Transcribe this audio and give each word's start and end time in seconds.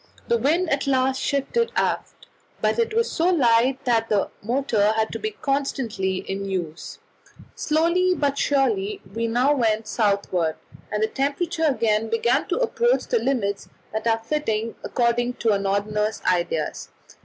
The 0.29 0.39
wind 0.39 0.67
at 0.71 0.87
last 0.87 1.21
shifted 1.21 1.71
aft, 1.75 2.25
but 2.59 2.79
it 2.79 2.95
was 2.95 3.11
so 3.11 3.29
light 3.29 3.85
that 3.85 4.09
the 4.09 4.31
motor 4.41 4.93
had 4.93 5.11
to 5.11 5.19
be 5.19 5.29
constantly 5.29 6.25
in 6.27 6.43
use. 6.45 6.97
Slowly 7.53 8.15
but 8.15 8.35
surely 8.35 9.01
we 9.13 9.27
now 9.27 9.53
went 9.53 9.87
southward, 9.87 10.55
and 10.91 11.03
the 11.03 11.07
temperature 11.07 11.65
again 11.65 12.09
began 12.09 12.47
to 12.47 12.57
approach 12.57 13.05
the 13.09 13.19
limits 13.19 13.69
that 13.93 14.07
are 14.07 14.17
fitting 14.17 14.73
according 14.83 15.35
to 15.35 15.51
a 15.51 15.59
Northerner's 15.59 16.23
ideas. 16.25 16.89